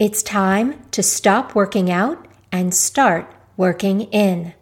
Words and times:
It's 0.00 0.24
time 0.24 0.82
to 0.90 1.04
stop 1.04 1.54
working 1.54 1.88
out 1.88 2.26
and 2.50 2.74
start 2.74 3.32
working 3.56 4.00
in. 4.10 4.52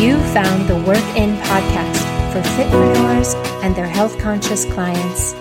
You 0.00 0.16
found 0.32 0.70
the 0.70 0.82
Work 0.86 1.04
In 1.14 1.36
podcast 1.36 2.32
for 2.32 2.40
fitpreneurs 2.56 3.34
and 3.62 3.76
their 3.76 3.86
health 3.86 4.18
conscious 4.18 4.64
clients. 4.64 5.32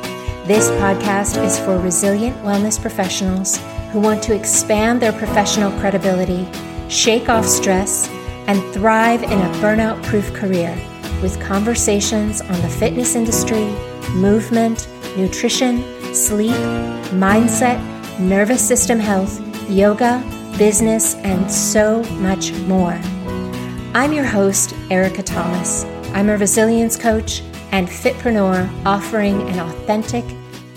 This 0.45 0.69
podcast 0.71 1.41
is 1.41 1.57
for 1.57 1.79
resilient 1.79 2.35
wellness 2.44 2.78
professionals 2.78 3.58
who 3.94 4.02
want 4.02 4.22
to 4.24 4.36
expand 4.36 5.02
their 5.02 5.13
professional 5.13 5.72
credibility, 5.79 6.46
shake 6.90 7.29
off 7.29 7.46
stress, 7.46 8.10
and 8.47 8.62
thrive 8.74 9.24
in 9.24 9.40
a 9.40 9.54
burnout 9.62 10.04
proof 10.04 10.33
career 10.33 10.76
with 11.22 11.42
conversations 11.42 12.42
on 12.42 12.62
the 12.62 12.68
fitness 12.68 13.15
industry, 13.15 13.74
movement, 14.15 14.90
nutrition, 15.17 15.83
sleep, 16.13 16.55
mindset, 17.12 17.80
nervous 18.20 18.66
system 18.66 18.99
health, 18.99 19.40
yoga, 19.70 20.23
business, 20.58 21.16
and 21.16 21.49
so 21.52 22.03
much 22.20 22.52
more. 22.67 22.99
I'm 23.94 24.13
your 24.13 24.26
host, 24.26 24.72
Ericka 24.89 25.23
Thomas. 25.26 25.86
I'm 26.13 26.30
a 26.30 26.38
resilience 26.38 26.98
coach 26.98 27.41
and 27.72 27.88
fitpreneur 27.88 28.70
offering 28.86 29.41
an 29.50 29.59
authentic, 29.59 30.26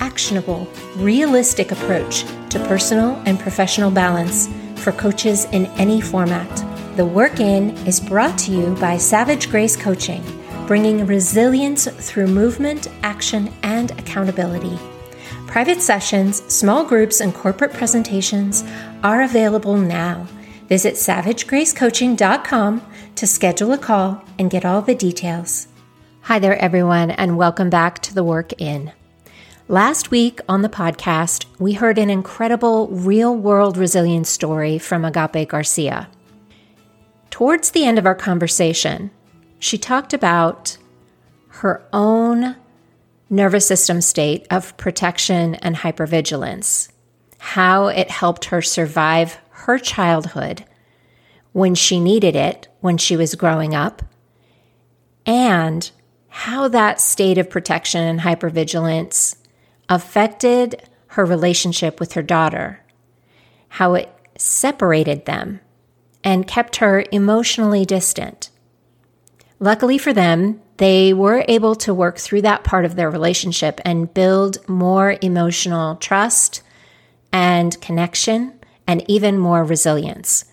actionable, 0.01 0.69
realistic 0.97 1.73
approach 1.73 2.25
to 2.51 2.59
personal 2.67 3.21
and 3.27 3.39
professional 3.39 3.91
balance 3.91 4.49
for 4.77 4.93
coaches 4.93 5.47
in 5.47 5.67
any 5.79 6.01
format. 6.01 6.49
The 6.97 7.05
Work 7.05 7.41
In 7.41 7.71
is 7.87 8.01
brought 8.01 8.39
to 8.41 8.53
you 8.53 8.75
by 8.77 8.97
Savage 8.97 9.51
Grace 9.51 9.77
Coaching, 9.77 10.23
bringing 10.67 11.07
resilience 11.07 11.87
through 11.87 12.27
movement, 12.27 12.89
action, 13.03 13.53
and 13.63 13.91
accountability. 13.93 14.79
Private 15.47 15.83
sessions, 15.83 16.43
small 16.53 16.85
groups, 16.85 17.21
and 17.21 17.35
corporate 17.35 17.73
presentations 17.73 18.65
are 19.03 19.23
available 19.23 19.77
now. 19.77 20.27
Visit 20.69 20.95
savagegracecoaching.com 20.95 22.83
to 23.15 23.27
schedule 23.27 23.73
a 23.73 23.79
call 23.79 24.25
and 24.39 24.51
get 24.51 24.65
all 24.65 24.81
the 24.81 24.95
details. 24.95 25.69
Hi 26.23 26.39
there, 26.39 26.57
everyone, 26.57 27.11
and 27.11 27.37
welcome 27.37 27.69
back 27.69 28.01
to 28.03 28.15
the 28.15 28.25
Work 28.25 28.55
In. 28.59 28.93
Last 29.69 30.11
week 30.11 30.41
on 30.49 30.63
the 30.63 30.69
podcast, 30.69 31.45
we 31.59 31.75
heard 31.75 31.99
an 31.99 32.11
incredible 32.11 32.89
real 32.89 33.37
world 33.37 33.77
resilience 33.77 34.31
story 34.31 34.79
from 34.79 35.05
Agape 35.05 35.49
Garcia. 35.49 36.09
Towards 37.31 37.71
the 37.73 37.85
end 37.85 37.99
of 37.99 38.07
our 38.07 38.15
conversation, 38.15 39.11
she 39.65 39.79
talked 39.79 40.13
about 40.13 40.77
her 41.49 41.83
own 41.91 42.55
nervous 43.31 43.67
system 43.67 44.03
state 44.03 44.47
of 44.51 44.77
protection 44.77 45.55
and 45.55 45.77
hypervigilance, 45.77 46.91
how 47.39 47.87
it 47.87 48.11
helped 48.11 48.45
her 48.47 48.61
survive 48.61 49.39
her 49.49 49.79
childhood 49.79 50.67
when 51.53 51.75
she 51.75 51.99
needed 51.99 52.37
it 52.37 52.69
when 52.81 52.99
she 52.99 53.17
was 53.17 53.37
growing 53.37 53.75
up, 53.75 54.03
and 55.25 55.91
how 56.29 56.69
that 56.69 57.01
state 57.01 57.39
of 57.39 57.49
protection 57.49 58.03
and 58.03 58.21
hypervigilance 58.21 59.35
affected 59.89 60.83
her 61.07 61.25
relationship 61.25 61.99
with 61.99 62.13
her 62.13 62.23
daughter, 62.23 62.81
how 63.69 63.95
it 63.95 64.15
separated 64.37 65.25
them 65.25 65.59
and 66.23 66.47
kept 66.47 66.77
her 66.77 67.03
emotionally 67.11 67.87
distant. 67.87 68.51
Luckily 69.65 69.97
for 69.97 70.13
them, 70.13 70.61
they 70.77 71.15
were 71.15 71.43
able 71.49 71.75
to 71.77 71.95
work 71.95 72.19
through 72.19 72.43
that 72.43 72.65
part 72.65 72.85
of 72.85 72.97
their 72.97 73.09
relationship 73.09 73.81
and 73.83 74.13
build 74.13 74.59
more 74.69 75.17
emotional 75.23 75.97
trust 75.97 76.63
and 77.33 77.81
connection 77.81 78.61
and 78.87 79.03
even 79.09 79.39
more 79.39 79.65
resilience. 79.65 80.45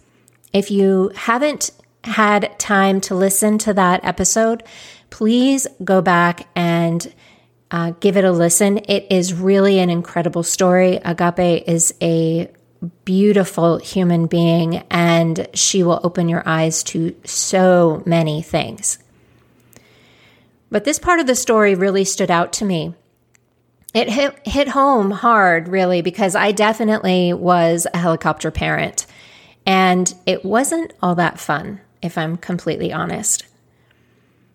If 0.54 0.72
you 0.72 1.12
haven't 1.14 1.72
had 2.06 2.58
time 2.58 3.02
to 3.02 3.16
listen 3.16 3.58
to 3.58 3.74
that 3.74 4.00
episode, 4.06 4.64
please 5.10 5.68
go 5.84 6.02
back 6.02 6.48
and 6.56 7.14
uh, 7.70 7.92
give 8.00 8.16
it 8.16 8.24
a 8.24 8.32
listen. 8.32 8.78
It 8.78 9.08
is 9.10 9.34
really 9.34 9.80
an 9.80 9.90
incredible 9.90 10.44
story. 10.44 11.02
Agape 11.04 11.68
is 11.68 11.94
a 12.02 12.50
beautiful 13.06 13.78
human 13.78 14.28
being, 14.28 14.78
and 14.90 15.48
she 15.54 15.84
will 15.84 16.02
open 16.04 16.30
your 16.30 16.44
eyes 16.46 16.84
to 16.84 17.16
so 17.24 18.02
many 18.06 18.42
things. 18.42 18.98
But 20.70 20.86
this 20.86 21.00
part 21.00 21.20
of 21.20 21.28
the 21.28 21.36
story 21.36 21.76
really 21.76 22.06
stood 22.06 22.32
out 22.32 22.54
to 22.54 22.66
me. 22.66 22.96
It 23.94 24.10
hit, 24.10 24.48
hit 24.48 24.70
home 24.70 25.12
hard, 25.12 25.68
really, 25.68 26.02
because 26.02 26.34
I 26.34 26.54
definitely 26.54 27.34
was 27.34 27.86
a 27.94 27.98
helicopter 27.98 28.50
parent, 28.50 29.06
and 29.66 30.14
it 30.26 30.46
wasn't 30.46 30.94
all 31.04 31.16
that 31.16 31.40
fun, 31.40 31.82
if 32.02 32.18
I'm 32.18 32.38
completely 32.38 32.94
honest. 32.94 33.46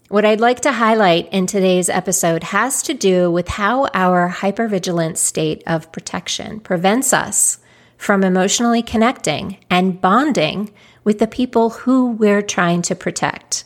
What 0.08 0.25
I'd 0.25 0.41
like 0.41 0.60
to 0.60 0.72
highlight 0.72 1.32
in 1.32 1.47
today's 1.47 1.88
episode 1.88 2.44
has 2.44 2.82
to 2.84 2.94
do 2.94 3.31
with 3.31 3.48
how 3.48 3.88
our 3.93 4.31
hypervigilant 4.31 5.16
state 5.16 5.62
of 5.66 5.93
protection 5.93 6.60
prevents 6.60 7.12
us 7.12 7.58
from 7.97 8.23
emotionally 8.23 8.83
connecting 8.83 9.59
and 9.71 10.01
bonding 10.01 10.73
with 11.05 11.19
the 11.19 11.27
people 11.27 11.71
who 11.71 12.11
we're 12.11 12.43
trying 12.43 12.83
to 12.83 12.95
protect, 12.95 13.65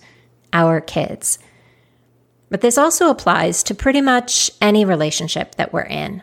our 0.53 0.81
kids. 0.81 1.39
But 2.51 2.61
this 2.61 2.77
also 2.77 3.11
applies 3.11 3.63
to 3.65 3.75
pretty 3.75 4.01
much 4.01 4.51
any 4.61 4.85
relationship 4.85 5.55
that 5.55 5.73
we're 5.73 5.83
in. 5.83 6.23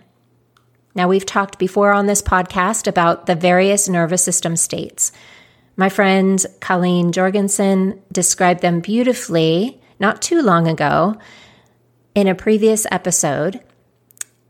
Now, 0.93 1.07
we've 1.07 1.25
talked 1.25 1.59
before 1.59 1.91
on 1.91 2.07
this 2.07 2.21
podcast 2.21 2.87
about 2.87 3.27
the 3.27 3.35
various 3.35 3.87
nervous 3.87 4.23
system 4.23 4.55
states. 4.55 5.11
My 5.75 5.89
friend 5.89 6.43
Colleen 6.59 7.11
Jorgensen 7.11 8.01
described 8.11 8.61
them 8.61 8.79
beautifully 8.79 9.79
not 9.99 10.21
too 10.21 10.41
long 10.41 10.67
ago 10.67 11.15
in 12.15 12.27
a 12.27 12.35
previous 12.35 12.87
episode. 12.91 13.61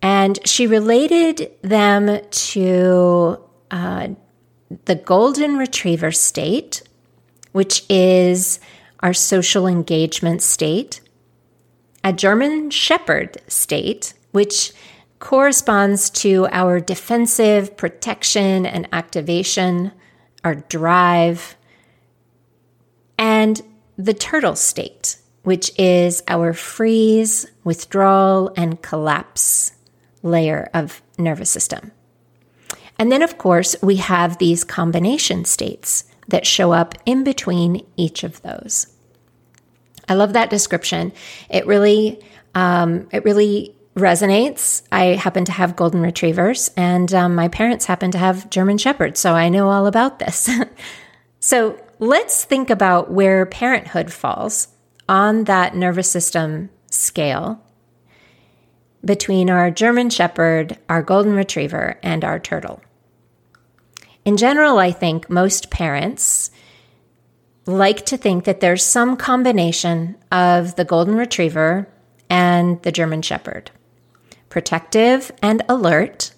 And 0.01 0.39
she 0.47 0.67
related 0.67 1.51
them 1.63 2.21
to 2.29 3.43
uh, 3.71 4.09
the 4.85 4.95
golden 4.95 5.57
retriever 5.57 6.11
state, 6.11 6.81
which 7.51 7.83
is 7.89 8.59
our 9.01 9.13
social 9.13 9.67
engagement 9.67 10.41
state, 10.41 11.01
a 12.03 12.13
German 12.13 12.69
shepherd 12.69 13.37
state, 13.47 14.13
which 14.31 14.73
corresponds 15.19 16.09
to 16.09 16.47
our 16.51 16.79
defensive 16.79 17.75
protection 17.75 18.65
and 18.65 18.87
activation, 18.91 19.91
our 20.43 20.55
drive, 20.55 21.55
and 23.17 23.61
the 23.97 24.13
turtle 24.13 24.55
state, 24.55 25.17
which 25.43 25.71
is 25.79 26.21
our 26.27 26.53
freeze, 26.53 27.47
withdrawal, 27.63 28.53
and 28.55 28.81
collapse 28.81 29.71
layer 30.21 30.69
of 30.73 31.01
nervous 31.17 31.49
system. 31.49 31.91
And 32.99 33.11
then, 33.11 33.21
of 33.21 33.37
course, 33.37 33.75
we 33.81 33.97
have 33.97 34.37
these 34.37 34.63
combination 34.63 35.45
states 35.45 36.05
that 36.27 36.45
show 36.45 36.73
up 36.73 36.95
in 37.05 37.23
between 37.23 37.85
each 37.95 38.23
of 38.23 38.41
those. 38.41 38.87
I 40.09 40.13
love 40.13 40.33
that 40.33 40.49
description. 40.49 41.13
It 41.49 41.65
really, 41.67 42.19
um, 42.55 43.07
it 43.11 43.23
really 43.23 43.75
resonates. 43.95 44.83
I 44.91 45.15
happen 45.15 45.45
to 45.45 45.51
have 45.51 45.75
golden 45.75 46.01
retrievers, 46.01 46.69
and 46.77 47.13
um, 47.13 47.35
my 47.35 47.47
parents 47.47 47.85
happen 47.85 48.11
to 48.11 48.17
have 48.17 48.49
German 48.49 48.77
shepherds, 48.77 49.19
so 49.19 49.33
I 49.33 49.49
know 49.49 49.69
all 49.69 49.87
about 49.87 50.19
this. 50.19 50.49
so 51.39 51.79
let's 51.99 52.45
think 52.45 52.69
about 52.69 53.11
where 53.11 53.45
parenthood 53.45 54.11
falls 54.11 54.69
on 55.09 55.45
that 55.45 55.75
nervous 55.75 56.09
system 56.09 56.69
scale 56.91 57.61
between 59.03 59.49
our 59.49 59.71
German 59.71 60.09
shepherd, 60.09 60.77
our 60.89 61.01
golden 61.01 61.33
retriever, 61.33 61.99
and 62.03 62.23
our 62.23 62.39
turtle. 62.39 62.81
In 64.27 64.35
general, 64.35 64.77
I 64.77 64.91
think 64.91 65.29
most 65.29 65.69
parents 65.69 66.51
like 67.65 68.05
to 68.07 68.17
think 68.17 68.43
that 68.43 68.59
there's 68.59 68.83
some 68.83 69.15
combination 69.15 70.17
of 70.33 70.75
the 70.75 70.83
golden 70.83 71.15
retriever 71.15 71.87
and 72.29 72.81
the 72.81 72.91
German 72.91 73.21
shepherd 73.21 73.71
protective 74.49 75.31
and 75.41 75.63
alert, 75.69 76.33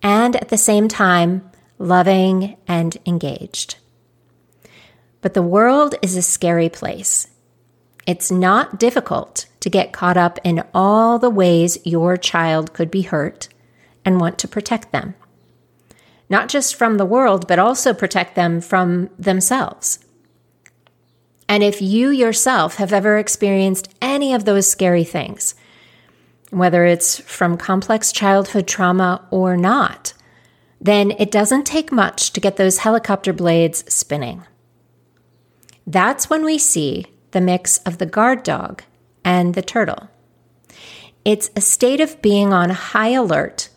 and 0.00 0.36
at 0.36 0.48
the 0.48 0.56
same 0.56 0.86
time, 0.86 1.50
loving 1.76 2.56
and 2.68 2.96
engaged. 3.04 3.78
But 5.22 5.34
the 5.34 5.42
world 5.42 5.96
is 6.02 6.16
a 6.16 6.22
scary 6.22 6.68
place. 6.68 7.26
It's 8.06 8.30
not 8.30 8.78
difficult 8.78 9.46
to 9.58 9.68
get 9.68 9.92
caught 9.92 10.16
up 10.16 10.38
in 10.44 10.62
all 10.72 11.18
the 11.18 11.30
ways 11.30 11.78
your 11.84 12.16
child 12.16 12.72
could 12.72 12.92
be 12.92 13.02
hurt 13.02 13.48
and 14.04 14.20
want 14.20 14.38
to 14.38 14.46
protect 14.46 14.92
them 14.92 15.16
not 16.32 16.48
just 16.48 16.74
from 16.74 16.96
the 16.96 17.04
world, 17.04 17.46
but 17.46 17.58
also 17.58 17.92
protect 17.92 18.34
them 18.34 18.62
from 18.62 19.10
themselves. 19.18 19.98
And 21.46 21.62
if 21.62 21.82
you 21.82 22.08
yourself 22.08 22.76
have 22.76 22.94
ever 22.94 23.18
experienced 23.18 23.94
any 24.00 24.32
of 24.32 24.46
those 24.46 24.66
scary 24.68 25.04
things, 25.04 25.54
whether 26.48 26.86
it's 26.86 27.20
from 27.20 27.58
complex 27.58 28.12
childhood 28.12 28.66
trauma 28.66 29.28
or 29.30 29.58
not, 29.58 30.14
then 30.80 31.10
it 31.18 31.30
doesn't 31.30 31.66
take 31.66 31.92
much 31.92 32.32
to 32.32 32.40
get 32.40 32.56
those 32.56 32.78
helicopter 32.78 33.34
blades 33.34 33.84
spinning. 33.92 34.42
That's 35.86 36.30
when 36.30 36.46
we 36.46 36.56
see 36.56 37.06
the 37.32 37.42
mix 37.42 37.76
of 37.78 37.98
the 37.98 38.06
guard 38.06 38.42
dog 38.42 38.82
and 39.22 39.54
the 39.54 39.62
turtle. 39.62 40.08
It's 41.26 41.50
a 41.54 41.60
state 41.60 42.00
of 42.00 42.22
being 42.22 42.54
on 42.54 42.70
high 42.70 43.10
alert 43.10 43.68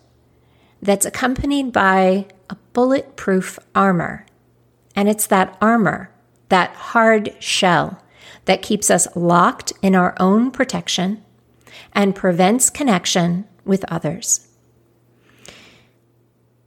that's 0.82 1.06
accompanied 1.06 1.72
by 1.72 2.28
a 2.50 2.56
bulletproof 2.74 3.60
armor. 3.74 4.26
And 4.96 5.10
it's 5.10 5.28
that 5.28 5.58
armor, 5.62 6.12
that 6.50 6.74
hard 6.76 7.34
shell, 7.40 8.02
that 8.46 8.62
keeps 8.62 8.90
us 8.90 9.08
locked 9.16 9.74
in 9.82 9.96
our 9.96 10.16
own 10.20 10.52
protection 10.52 11.24
and 11.94 12.16
prevents 12.16 12.70
connection 12.70 13.46
with 13.64 13.84
others. 13.92 14.48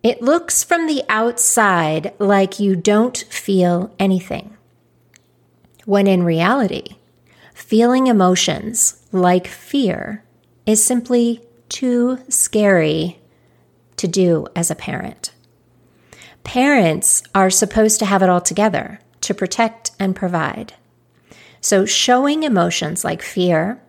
It 0.03 0.23
looks 0.23 0.63
from 0.63 0.87
the 0.87 1.03
outside 1.09 2.15
like 2.19 2.61
you 2.61 2.77
don't 2.77 3.19
feel 3.31 3.95
anything, 3.99 4.57
when 5.85 6.07
in 6.07 6.23
reality, 6.23 6.97
feeling 7.55 8.07
emotions 8.07 9.05
like 9.13 9.47
fear 9.47 10.25
is 10.67 10.85
simply 10.85 11.43
too 11.69 12.19
scary 12.29 13.19
to 13.99 14.09
do 14.09 14.47
as 14.57 14.71
a 14.71 14.75
parent. 14.75 15.33
Parents 16.45 17.23
are 17.35 17.51
supposed 17.51 17.99
to 17.99 18.07
have 18.07 18.23
it 18.23 18.29
all 18.29 18.41
together 18.41 19.01
to 19.23 19.35
protect 19.35 19.91
and 19.99 20.17
provide. 20.17 20.75
So, 21.61 21.85
showing 21.85 22.43
emotions 22.43 23.05
like 23.05 23.21
fear, 23.23 23.83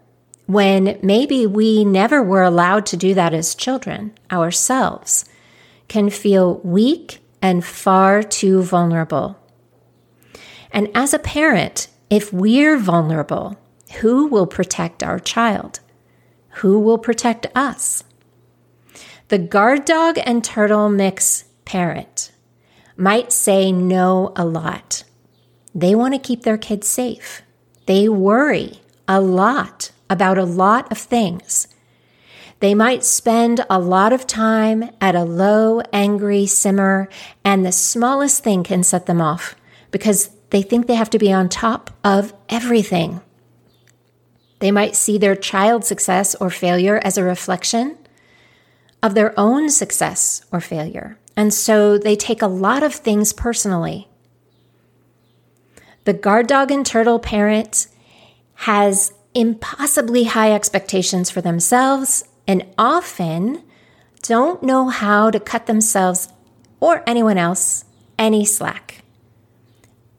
when 0.46 1.00
maybe 1.04 1.46
we 1.46 1.86
never 1.86 2.24
were 2.24 2.44
allowed 2.44 2.86
to 2.88 2.98
do 2.98 3.14
that 3.14 3.34
as 3.34 3.54
children 3.54 4.12
ourselves, 4.32 5.26
can 5.88 6.10
feel 6.10 6.60
weak 6.60 7.20
and 7.42 7.64
far 7.64 8.24
too 8.24 8.62
vulnerable. 8.64 9.38
And 10.72 10.90
as 10.94 11.14
a 11.14 11.20
parent, 11.20 11.88
if 12.10 12.34
we're 12.34 12.78
vulnerable, 12.78 13.60
who 14.02 14.28
will 14.28 14.48
protect 14.48 15.04
our 15.04 15.20
child? 15.20 15.80
Who 16.62 16.80
will 16.80 16.98
protect 16.98 17.48
us? 17.56 18.04
The 19.30 19.38
guard 19.38 19.86
dog 19.86 20.18
and 20.26 20.44
turtle 20.44 20.90
mix 20.90 21.44
parent 21.64 22.32
might 22.98 23.32
say 23.32 23.72
no 23.72 24.34
a 24.36 24.44
lot. 24.44 25.04
They 25.76 25.94
want 25.94 26.16
to 26.16 26.20
keep 26.20 26.42
their 26.42 26.58
kids 26.58 26.88
safe. 26.88 27.44
They 27.86 28.10
worry 28.10 28.82
a 29.08 29.22
lot 29.22 29.92
about 30.10 30.40
a 30.40 30.46
lot 30.46 30.92
of 30.92 30.98
things. 30.98 31.68
They 32.60 32.74
might 32.74 33.04
spend 33.04 33.64
a 33.70 33.78
lot 33.78 34.14
of 34.14 34.26
time 34.26 34.90
at 35.00 35.14
a 35.14 35.26
low, 35.26 35.82
angry 35.94 36.48
simmer, 36.48 37.08
and 37.46 37.64
the 37.64 37.72
smallest 37.72 38.44
thing 38.44 38.64
can 38.64 38.82
set 38.82 39.06
them 39.06 39.22
off 39.22 39.56
because 39.92 40.32
they 40.50 40.64
think 40.64 40.88
they 40.88 40.96
have 40.96 41.12
to 41.12 41.20
be 41.20 41.32
on 41.32 41.50
top 41.50 41.92
of 42.04 42.34
everything. 42.50 43.22
They 44.58 44.72
might 44.72 44.96
see 44.96 45.20
their 45.20 45.36
child's 45.36 45.88
success 45.88 46.34
or 46.34 46.50
failure 46.50 47.00
as 47.04 47.16
a 47.16 47.24
reflection 47.24 47.96
of 49.02 49.14
their 49.14 49.38
own 49.40 49.70
success 49.70 50.46
or 50.52 50.60
failure. 50.60 51.18
And 51.36 51.54
so 51.54 51.98
they 51.98 52.16
take 52.16 52.42
a 52.42 52.48
lot 52.48 52.84
of 52.84 52.94
things 52.94 53.32
personally. 53.32 54.10
The 56.04 56.14
guard 56.14 56.48
dog 56.48 56.72
and 56.72 56.86
turtle 56.86 57.20
parent 57.20 57.88
has 58.56 59.14
impossibly 59.34 60.26
high 60.26 60.52
expectations 60.54 61.30
for 61.30 61.42
themselves 61.42 62.26
and 62.48 62.66
often 62.78 63.64
don't 64.22 64.64
know 64.64 64.90
how 64.90 65.32
to 65.32 65.40
cut 65.40 65.66
themselves 65.66 66.30
or 66.80 67.04
anyone 67.08 67.38
else 67.38 67.86
any 68.18 68.44
slack. 68.44 69.04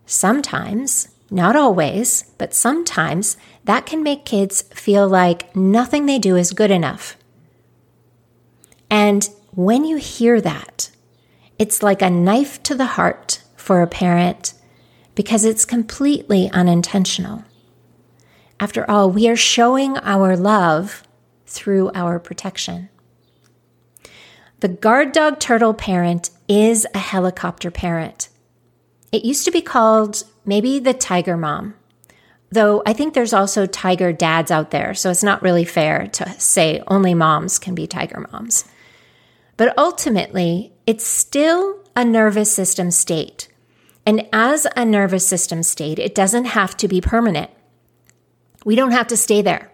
Sometimes, 0.06 1.08
not 1.30 1.54
always, 1.54 2.24
but 2.38 2.54
sometimes 2.54 3.36
that 3.64 3.84
can 3.84 4.02
make 4.02 4.24
kids 4.24 4.62
feel 4.74 5.06
like 5.06 5.54
nothing 5.54 6.06
they 6.06 6.18
do 6.18 6.34
is 6.34 6.52
good 6.52 6.70
enough 6.70 7.16
and 8.90 9.28
when 9.52 9.84
you 9.84 9.96
hear 9.96 10.40
that, 10.40 10.90
it's 11.58 11.82
like 11.82 12.02
a 12.02 12.10
knife 12.10 12.62
to 12.64 12.74
the 12.74 12.86
heart 12.86 13.42
for 13.56 13.82
a 13.82 13.86
parent 13.86 14.54
because 15.14 15.44
it's 15.44 15.64
completely 15.64 16.50
unintentional. 16.52 17.44
After 18.58 18.88
all, 18.90 19.10
we 19.10 19.28
are 19.28 19.36
showing 19.36 19.96
our 19.98 20.36
love 20.36 21.02
through 21.46 21.90
our 21.94 22.18
protection. 22.18 22.88
The 24.60 24.68
guard 24.68 25.12
dog 25.12 25.40
turtle 25.40 25.74
parent 25.74 26.30
is 26.48 26.86
a 26.94 26.98
helicopter 26.98 27.70
parent. 27.70 28.28
It 29.12 29.24
used 29.24 29.44
to 29.46 29.50
be 29.50 29.62
called 29.62 30.24
maybe 30.44 30.78
the 30.78 30.94
tiger 30.94 31.36
mom, 31.36 31.74
though 32.50 32.82
I 32.84 32.92
think 32.92 33.14
there's 33.14 33.32
also 33.32 33.66
tiger 33.66 34.12
dads 34.12 34.50
out 34.50 34.70
there, 34.70 34.94
so 34.94 35.10
it's 35.10 35.22
not 35.22 35.42
really 35.42 35.64
fair 35.64 36.08
to 36.08 36.30
say 36.38 36.82
only 36.86 37.14
moms 37.14 37.58
can 37.58 37.74
be 37.74 37.86
tiger 37.86 38.26
moms. 38.32 38.64
But 39.60 39.76
ultimately, 39.76 40.72
it's 40.86 41.06
still 41.06 41.80
a 41.94 42.02
nervous 42.02 42.50
system 42.50 42.90
state. 42.90 43.46
And 44.06 44.26
as 44.32 44.66
a 44.74 44.86
nervous 44.86 45.28
system 45.28 45.62
state, 45.62 45.98
it 45.98 46.14
doesn't 46.14 46.46
have 46.46 46.78
to 46.78 46.88
be 46.88 47.02
permanent. 47.02 47.50
We 48.64 48.74
don't 48.74 48.92
have 48.92 49.08
to 49.08 49.18
stay 49.18 49.42
there. 49.42 49.70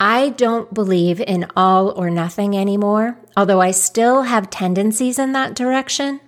I 0.00 0.30
don't 0.30 0.72
believe 0.72 1.20
in 1.20 1.46
all 1.56 1.90
or 1.90 2.08
nothing 2.08 2.56
anymore, 2.56 3.18
although 3.36 3.60
I 3.60 3.70
still 3.70 4.22
have 4.22 4.48
tendencies 4.48 5.18
in 5.18 5.32
that 5.32 5.54
direction. 5.54 6.18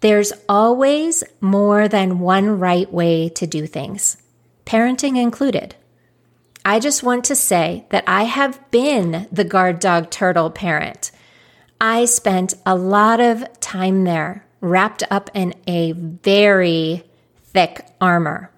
There's 0.00 0.32
always 0.48 1.24
more 1.42 1.88
than 1.88 2.20
one 2.20 2.58
right 2.58 2.90
way 2.90 3.28
to 3.28 3.46
do 3.46 3.66
things, 3.66 4.16
parenting 4.64 5.20
included. 5.20 5.74
I 6.64 6.80
just 6.80 7.02
want 7.02 7.22
to 7.24 7.36
say 7.36 7.84
that 7.90 8.04
I 8.06 8.22
have 8.22 8.70
been 8.70 9.28
the 9.30 9.44
guard 9.44 9.78
dog 9.78 10.08
turtle 10.08 10.48
parent 10.48 11.10
I 11.86 12.06
spent 12.06 12.54
a 12.64 12.74
lot 12.74 13.20
of 13.20 13.44
time 13.60 14.04
there, 14.04 14.46
wrapped 14.62 15.02
up 15.10 15.28
in 15.34 15.52
a 15.66 15.92
very 15.92 17.04
thick 17.52 17.86
armor. 18.00 18.50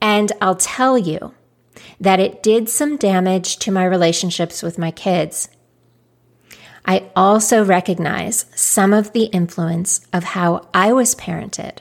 And 0.00 0.30
I'll 0.40 0.54
tell 0.54 0.96
you 0.96 1.34
that 2.00 2.20
it 2.20 2.44
did 2.44 2.68
some 2.68 2.96
damage 2.96 3.56
to 3.58 3.72
my 3.72 3.84
relationships 3.84 4.62
with 4.62 4.78
my 4.78 4.92
kids. 4.92 5.48
I 6.86 7.10
also 7.16 7.64
recognize 7.64 8.46
some 8.54 8.92
of 8.92 9.14
the 9.14 9.24
influence 9.24 10.06
of 10.12 10.22
how 10.22 10.68
I 10.72 10.92
was 10.92 11.16
parented, 11.16 11.78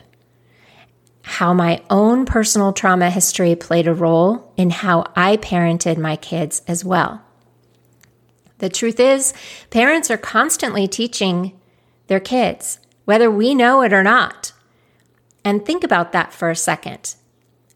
how 1.22 1.53
my 1.53 1.84
own 1.91 2.25
personal 2.25 2.74
trauma 2.74 3.12
history 3.12 3.55
played 3.55 3.88
a 3.88 3.93
role 3.93 4.51
in 4.58 4.72
how 4.72 5.12
I 5.15 5.38
parented 5.38 6.00
my 6.00 6.15
kids 6.15 6.63
as 6.67 6.84
well. 6.84 7.22
The 8.59 8.69
truth 8.69 8.99
is, 8.99 9.33
parents 9.69 10.11
are 10.11 10.17
constantly 10.17 10.87
teaching 10.87 11.59
their 12.07 12.19
kids, 12.19 12.79
whether 13.05 13.31
we 13.31 13.55
know 13.55 13.81
it 13.81 13.93
or 13.93 14.03
not. 14.03 14.53
And 15.43 15.65
think 15.65 15.83
about 15.83 16.11
that 16.11 16.33
for 16.33 16.49
a 16.49 16.55
second. 16.55 17.15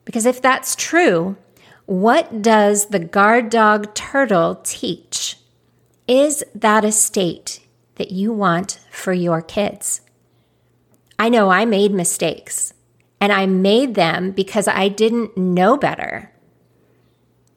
Because 0.06 0.26
if 0.26 0.42
that's 0.42 0.76
true, 0.76 1.38
what 1.86 2.42
does 2.42 2.88
the 2.88 3.00
guard 3.00 3.50
dog 3.50 3.94
turtle 3.94 4.56
teach? 4.64 5.38
Is 6.08 6.44
that 6.54 6.86
a 6.86 6.92
state 6.92 7.62
that 7.96 8.12
you 8.12 8.34
want 8.34 8.80
for 8.92 9.14
your 9.14 9.42
kids? 9.42 10.02
I 11.18 11.30
know 11.30 11.50
I 11.50 11.64
made 11.64 11.94
mistakes, 11.94 12.74
and 13.22 13.32
I 13.32 13.46
made 13.46 13.96
them 13.96 14.32
because 14.32 14.68
I 14.68 14.90
didn't 14.90 15.38
know 15.38 15.78
better. 15.78 16.32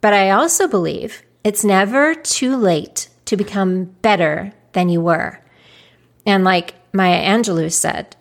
But 0.00 0.12
I 0.12 0.30
also 0.30 0.68
believe 0.68 1.22
it's 1.42 1.64
never 1.64 2.14
too 2.14 2.56
late 2.56 3.05
to 3.26 3.36
become 3.36 3.84
better 4.02 4.52
than 4.72 4.88
you 4.88 5.00
were. 5.00 5.40
And 6.24 6.42
like 6.44 6.74
Maya 6.92 7.22
Angelou 7.22 7.72
said, 7.72 8.16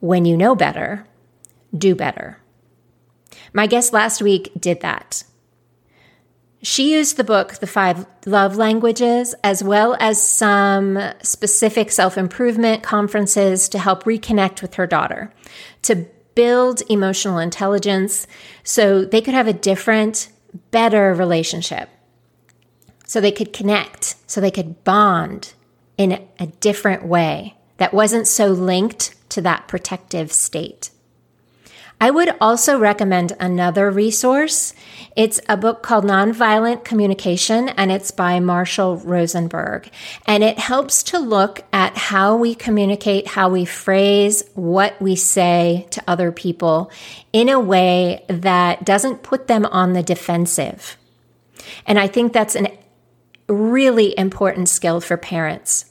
when 0.00 0.24
you 0.24 0.36
know 0.36 0.54
better, 0.54 1.06
do 1.76 1.94
better. 1.94 2.38
My 3.52 3.66
guest 3.66 3.92
last 3.92 4.20
week 4.20 4.52
did 4.58 4.80
that. 4.80 5.24
She 6.64 6.94
used 6.94 7.16
the 7.16 7.24
book, 7.24 7.54
The 7.54 7.66
Five 7.66 8.06
Love 8.24 8.56
Languages, 8.56 9.34
as 9.42 9.64
well 9.64 9.96
as 9.98 10.24
some 10.24 10.98
specific 11.22 11.90
self 11.90 12.16
improvement 12.16 12.84
conferences 12.84 13.68
to 13.70 13.78
help 13.78 14.04
reconnect 14.04 14.62
with 14.62 14.74
her 14.74 14.86
daughter, 14.86 15.32
to 15.82 16.06
build 16.34 16.82
emotional 16.88 17.38
intelligence 17.38 18.28
so 18.62 19.04
they 19.04 19.20
could 19.20 19.34
have 19.34 19.48
a 19.48 19.52
different, 19.52 20.28
better 20.70 21.12
relationship 21.14 21.88
so 23.12 23.20
they 23.20 23.30
could 23.30 23.52
connect, 23.52 24.14
so 24.26 24.40
they 24.40 24.50
could 24.50 24.82
bond 24.84 25.52
in 25.98 26.26
a 26.38 26.46
different 26.46 27.04
way 27.04 27.54
that 27.76 27.92
wasn't 27.92 28.26
so 28.26 28.46
linked 28.46 29.14
to 29.28 29.42
that 29.42 29.68
protective 29.68 30.32
state. 30.32 30.88
I 32.00 32.10
would 32.10 32.34
also 32.40 32.78
recommend 32.78 33.36
another 33.38 33.90
resource. 33.90 34.72
It's 35.14 35.42
a 35.46 35.58
book 35.58 35.82
called 35.82 36.06
Nonviolent 36.06 36.84
Communication, 36.84 37.68
and 37.68 37.92
it's 37.92 38.10
by 38.12 38.40
Marshall 38.40 38.96
Rosenberg. 38.96 39.90
And 40.24 40.42
it 40.42 40.58
helps 40.58 41.02
to 41.02 41.18
look 41.18 41.64
at 41.70 41.94
how 41.98 42.34
we 42.34 42.54
communicate, 42.54 43.26
how 43.26 43.50
we 43.50 43.66
phrase 43.66 44.42
what 44.54 44.98
we 45.02 45.16
say 45.16 45.86
to 45.90 46.02
other 46.08 46.32
people 46.32 46.90
in 47.30 47.50
a 47.50 47.60
way 47.60 48.24
that 48.28 48.86
doesn't 48.86 49.22
put 49.22 49.48
them 49.48 49.66
on 49.66 49.92
the 49.92 50.02
defensive. 50.02 50.96
And 51.86 51.98
I 51.98 52.06
think 52.06 52.32
that's 52.32 52.56
a 52.56 52.81
really 53.48 54.16
important 54.18 54.68
skill 54.68 55.00
for 55.00 55.16
parents. 55.16 55.86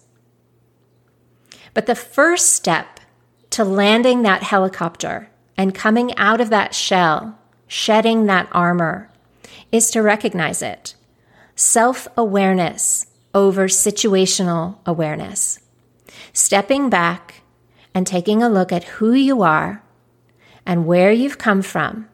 But 1.74 1.86
the 1.86 1.96
first 1.96 2.52
step 2.52 3.00
to 3.52 3.64
landing 3.64 4.24
that 4.24 4.44
helicopter 4.44 5.30
and 5.58 5.76
coming 5.76 6.16
out 6.18 6.42
of 6.42 6.50
that 6.50 6.74
shell, 6.74 7.38
shedding 7.68 8.26
that 8.26 8.50
armor, 8.52 9.10
is 9.72 9.92
to 9.92 10.02
recognize 10.02 10.62
it. 10.62 10.96
Self 11.56 12.08
awareness 12.18 13.08
over 13.34 13.68
situational 13.68 14.78
awareness. 14.86 15.60
Stepping 16.34 16.90
back 16.90 17.42
and 17.94 18.08
taking 18.08 18.42
a 18.42 18.50
look 18.50 18.72
at 18.72 18.84
who 18.84 19.14
you 19.14 19.42
are 19.42 19.84
and 20.66 20.86
where 20.86 21.12
you've 21.12 21.38
come 21.38 21.62
from 21.62 22.08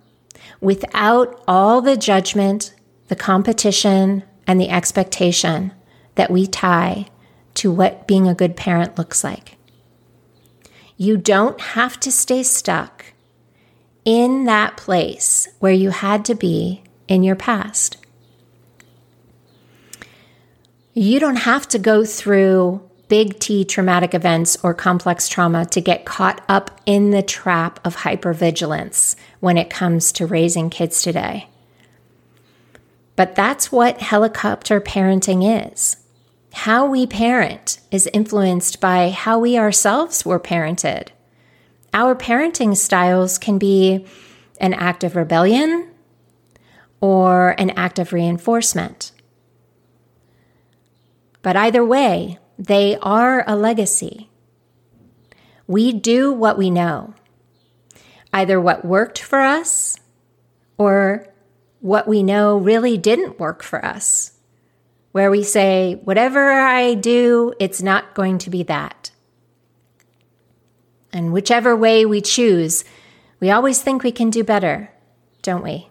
without 0.62 1.42
all 1.48 1.82
the 1.82 1.98
judgment, 1.98 2.74
the 3.08 3.16
competition, 3.16 4.24
and 4.48 4.60
the 4.60 4.70
expectation 4.70 5.74
that 6.16 6.32
we 6.32 6.48
tie 6.48 7.06
to 7.56 7.72
what 7.72 8.08
being 8.08 8.28
a 8.28 8.34
good 8.34 8.56
parent 8.56 8.98
looks 8.98 9.24
like. 9.24 9.58
You 10.96 11.18
don't 11.18 11.60
have 11.60 12.00
to 12.00 12.12
stay 12.12 12.42
stuck 12.42 13.06
in 14.06 14.46
that 14.46 14.78
place 14.78 15.48
where 15.60 15.74
you 15.74 15.90
had 15.90 16.26
to 16.26 16.34
be 16.34 16.82
in 17.08 17.24
your 17.24 17.36
past. 17.36 17.98
You 20.94 21.20
don't 21.20 21.36
have 21.36 21.68
to 21.70 21.78
go 21.78 22.06
through 22.06 22.82
big 23.08 23.40
T 23.40 23.64
traumatic 23.64 24.14
events 24.14 24.58
or 24.64 24.74
complex 24.74 25.28
trauma 25.28 25.66
to 25.66 25.82
get 25.82 26.06
caught 26.06 26.44
up 26.50 26.82
in 26.86 27.12
the 27.12 27.22
trap 27.22 27.80
of 27.86 27.98
hypervigilance 27.98 29.16
when 29.40 29.58
it 29.58 29.70
comes 29.70 30.12
to 30.14 30.26
raising 30.26 30.70
kids 30.70 31.02
today. 31.02 31.48
But 33.18 33.36
that's 33.36 33.72
what 33.72 34.00
helicopter 34.00 34.80
parenting 34.80 35.68
is. 35.68 35.98
How 36.54 36.86
we 36.86 37.06
parent 37.06 37.80
is 37.92 38.08
influenced 38.14 38.80
by 38.80 39.10
how 39.10 39.40
we 39.40 39.58
ourselves 39.58 40.24
were 40.24 40.40
parented. 40.40 41.10
Our 41.94 42.16
parenting 42.16 42.78
styles 42.78 43.38
can 43.38 43.58
be 43.58 44.06
an 44.62 44.74
act 44.74 45.04
of 45.04 45.16
rebellion 45.16 45.90
or 47.02 47.56
an 47.58 47.72
act 47.72 47.98
of 47.98 48.14
reinforcement. 48.14 49.12
But 51.42 51.56
either 51.56 51.84
way, 51.84 52.38
they 52.60 52.98
are 53.02 53.44
a 53.48 53.56
legacy. 53.56 54.30
We 55.66 55.92
do 55.92 56.32
what 56.32 56.58
we 56.58 56.70
know, 56.70 57.16
either 58.32 58.62
what 58.62 58.86
worked 58.86 59.20
for 59.20 59.40
us 59.40 60.00
or 60.78 61.28
what 61.80 62.08
we 62.08 62.24
know 62.24 62.58
really 62.58 62.98
didn't 62.98 63.40
work 63.40 63.64
for 63.64 63.84
us, 63.84 64.34
where 65.12 65.32
we 65.32 65.44
say, 65.44 65.96
whatever 66.04 66.52
I 66.52 66.94
do, 66.94 67.54
it's 67.60 67.82
not 67.82 68.14
going 68.14 68.38
to 68.40 68.50
be 68.50 68.64
that. 68.64 69.12
And 71.14 71.32
whichever 71.32 71.76
way 71.76 72.06
we 72.06 72.22
choose, 72.22 72.84
we 73.40 73.50
always 73.50 73.82
think 73.82 74.04
we 74.04 74.12
can 74.12 74.30
do 74.30 74.44
better, 74.44 74.92
don't 75.42 75.64
we? 75.64 75.90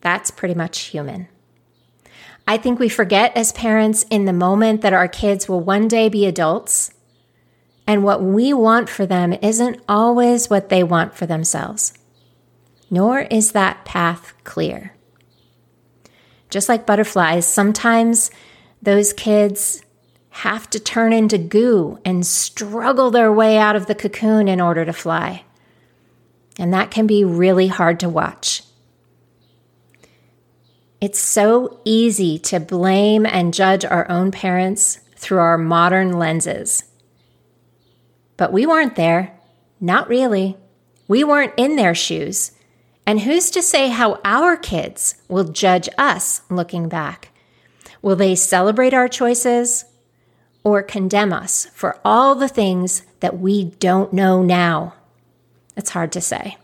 That's 0.00 0.30
pretty 0.30 0.54
much 0.54 0.80
human. 0.80 1.28
I 2.46 2.56
think 2.56 2.78
we 2.78 2.88
forget 2.88 3.36
as 3.36 3.52
parents 3.52 4.04
in 4.10 4.24
the 4.24 4.32
moment 4.32 4.82
that 4.82 4.92
our 4.92 5.08
kids 5.08 5.48
will 5.48 5.60
one 5.60 5.86
day 5.86 6.08
be 6.08 6.26
adults, 6.26 6.92
and 7.86 8.02
what 8.02 8.22
we 8.22 8.52
want 8.52 8.88
for 8.88 9.06
them 9.06 9.32
isn't 9.42 9.80
always 9.88 10.50
what 10.50 10.68
they 10.68 10.82
want 10.82 11.14
for 11.14 11.26
themselves, 11.26 11.94
nor 12.92 13.20
is 13.22 13.52
that 13.52 13.86
path 13.86 14.34
clear. 14.44 14.92
Just 16.50 16.68
like 16.68 16.84
butterflies, 16.84 17.46
sometimes 17.46 18.30
those 18.82 19.14
kids 19.14 19.82
have 20.28 20.68
to 20.68 20.78
turn 20.78 21.14
into 21.14 21.38
goo 21.38 21.98
and 22.04 22.26
struggle 22.26 23.10
their 23.10 23.32
way 23.32 23.56
out 23.56 23.76
of 23.76 23.86
the 23.86 23.94
cocoon 23.94 24.46
in 24.46 24.60
order 24.60 24.84
to 24.84 24.92
fly. 24.92 25.42
And 26.58 26.74
that 26.74 26.90
can 26.90 27.06
be 27.06 27.24
really 27.24 27.68
hard 27.68 27.98
to 28.00 28.10
watch. 28.10 28.62
It's 31.00 31.18
so 31.18 31.80
easy 31.86 32.38
to 32.40 32.60
blame 32.60 33.24
and 33.24 33.54
judge 33.54 33.86
our 33.86 34.08
own 34.10 34.30
parents 34.30 35.00
through 35.16 35.38
our 35.38 35.56
modern 35.56 36.18
lenses. 36.18 36.84
But 38.36 38.52
we 38.52 38.66
weren't 38.66 38.96
there. 38.96 39.32
Not 39.80 40.08
really. 40.08 40.58
We 41.08 41.24
weren't 41.24 41.54
in 41.56 41.76
their 41.76 41.94
shoes. 41.94 42.52
And 43.06 43.20
who's 43.20 43.50
to 43.50 43.62
say 43.62 43.88
how 43.88 44.20
our 44.24 44.56
kids 44.56 45.16
will 45.28 45.44
judge 45.44 45.88
us 45.98 46.42
looking 46.48 46.88
back? 46.88 47.30
Will 48.00 48.16
they 48.16 48.34
celebrate 48.34 48.94
our 48.94 49.08
choices 49.08 49.84
or 50.64 50.82
condemn 50.82 51.32
us 51.32 51.66
for 51.74 51.98
all 52.04 52.34
the 52.34 52.48
things 52.48 53.02
that 53.20 53.38
we 53.38 53.64
don't 53.64 54.12
know 54.12 54.42
now? 54.42 54.94
It's 55.76 55.90
hard 55.90 56.12
to 56.12 56.20
say. 56.20 56.56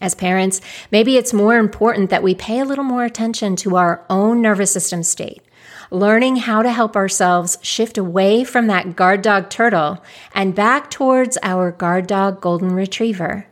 As 0.00 0.14
parents, 0.14 0.60
maybe 0.90 1.16
it's 1.16 1.32
more 1.32 1.56
important 1.56 2.10
that 2.10 2.22
we 2.22 2.34
pay 2.34 2.58
a 2.58 2.64
little 2.64 2.84
more 2.84 3.04
attention 3.04 3.54
to 3.56 3.76
our 3.76 4.04
own 4.10 4.42
nervous 4.42 4.72
system 4.72 5.02
state, 5.02 5.42
learning 5.90 6.36
how 6.36 6.62
to 6.62 6.72
help 6.72 6.96
ourselves 6.96 7.58
shift 7.62 7.98
away 7.98 8.44
from 8.44 8.66
that 8.66 8.96
guard 8.96 9.22
dog 9.22 9.48
turtle 9.48 10.02
and 10.34 10.54
back 10.54 10.90
towards 10.90 11.38
our 11.42 11.70
guard 11.70 12.06
dog 12.06 12.40
golden 12.40 12.74
retriever 12.74 13.46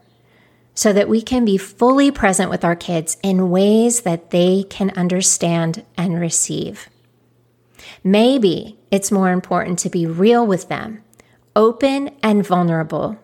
so 0.80 0.94
that 0.94 1.10
we 1.10 1.20
can 1.20 1.44
be 1.44 1.58
fully 1.58 2.10
present 2.10 2.48
with 2.48 2.64
our 2.64 2.74
kids 2.74 3.18
in 3.22 3.50
ways 3.50 4.00
that 4.00 4.30
they 4.30 4.64
can 4.70 4.88
understand 4.96 5.84
and 5.94 6.18
receive. 6.18 6.88
Maybe 8.02 8.78
it's 8.90 9.12
more 9.12 9.30
important 9.30 9.78
to 9.80 9.90
be 9.90 10.06
real 10.06 10.46
with 10.46 10.70
them, 10.70 11.02
open 11.54 12.16
and 12.22 12.46
vulnerable, 12.46 13.18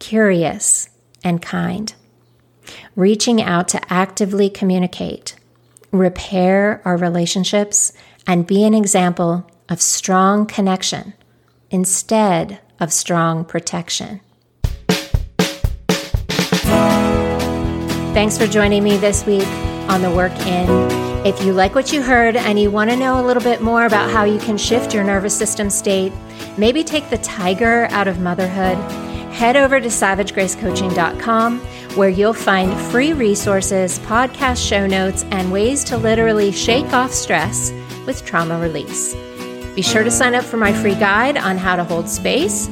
curious 0.00 0.88
and 1.22 1.40
kind 1.40 1.94
reaching 2.96 3.40
out 3.40 3.68
to 3.68 3.92
actively 3.92 4.50
communicate, 4.50 5.36
repair 5.92 6.82
our 6.84 6.96
relationships, 6.96 7.92
and 8.26 8.44
be 8.44 8.64
an 8.64 8.74
example 8.74 9.48
of 9.68 9.80
strong 9.80 10.46
connection 10.46 11.14
instead 11.70 12.60
of 12.80 12.92
strong 12.92 13.44
protection. 13.44 14.20
Thanks 18.14 18.36
for 18.36 18.46
joining 18.46 18.82
me 18.82 18.96
this 18.96 19.24
week 19.24 19.46
on 19.88 20.02
The 20.02 20.10
Work 20.10 20.32
In. 20.40 21.26
If 21.26 21.44
you 21.44 21.52
like 21.52 21.74
what 21.74 21.92
you 21.92 22.02
heard 22.02 22.36
and 22.36 22.58
you 22.58 22.70
want 22.70 22.90
to 22.90 22.96
know 22.96 23.20
a 23.20 23.24
little 23.26 23.42
bit 23.42 23.60
more 23.60 23.86
about 23.86 24.10
how 24.10 24.24
you 24.24 24.38
can 24.38 24.56
shift 24.56 24.94
your 24.94 25.04
nervous 25.04 25.36
system 25.36 25.68
state, 25.70 26.12
maybe 26.56 26.82
take 26.84 27.10
the 27.10 27.18
tiger 27.18 27.86
out 27.90 28.08
of 28.08 28.20
motherhood, 28.20 28.76
head 29.32 29.56
over 29.56 29.80
to 29.80 29.88
savagegracecoaching.com 29.88 31.60
where 31.94 32.08
you'll 32.08 32.32
find 32.32 32.72
free 32.92 33.12
resources, 33.12 33.98
podcast 34.00 34.66
show 34.66 34.86
notes, 34.86 35.24
and 35.30 35.50
ways 35.50 35.82
to 35.84 35.96
literally 35.96 36.52
shake 36.52 36.92
off 36.92 37.12
stress 37.12 37.72
with 38.06 38.24
trauma 38.24 38.58
release. 38.60 39.14
Be 39.74 39.82
sure 39.82 40.04
to 40.04 40.10
sign 40.10 40.34
up 40.34 40.44
for 40.44 40.56
my 40.56 40.72
free 40.72 40.94
guide 40.94 41.36
on 41.36 41.56
how 41.56 41.76
to 41.76 41.84
hold 41.84 42.08
space. 42.08 42.68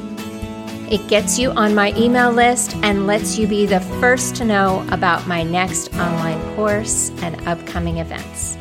It 0.88 1.08
gets 1.08 1.36
you 1.36 1.50
on 1.50 1.74
my 1.74 1.92
email 1.96 2.30
list 2.30 2.76
and 2.76 3.08
lets 3.08 3.36
you 3.36 3.48
be 3.48 3.66
the 3.66 3.80
first 4.00 4.36
to 4.36 4.44
know 4.44 4.86
about 4.92 5.26
my 5.26 5.42
next 5.42 5.92
online 5.96 6.40
course 6.54 7.10
and 7.22 7.40
upcoming 7.48 7.98
events. 7.98 8.56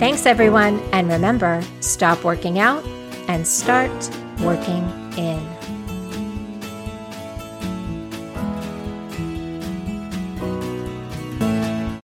Thanks, 0.00 0.26
everyone, 0.26 0.80
and 0.92 1.08
remember 1.08 1.62
stop 1.80 2.24
working 2.24 2.58
out 2.58 2.84
and 3.28 3.46
start 3.46 3.92
working 4.40 4.82
in. 5.16 5.59